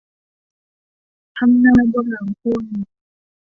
[1.37, 2.65] ทำนาบนหลังคน